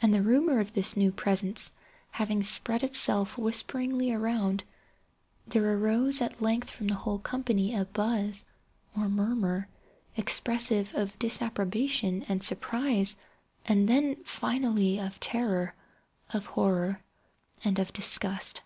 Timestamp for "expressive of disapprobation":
10.16-12.22